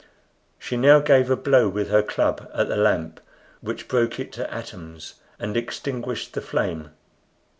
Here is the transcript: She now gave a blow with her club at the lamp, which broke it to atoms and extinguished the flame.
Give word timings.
She 0.57 0.77
now 0.77 0.99
gave 0.99 1.29
a 1.29 1.35
blow 1.35 1.69
with 1.69 1.89
her 1.89 2.01
club 2.01 2.49
at 2.55 2.67
the 2.67 2.75
lamp, 2.75 3.19
which 3.59 3.87
broke 3.87 4.19
it 4.19 4.31
to 4.31 4.51
atoms 4.51 5.13
and 5.37 5.55
extinguished 5.55 6.33
the 6.33 6.41
flame. 6.41 6.89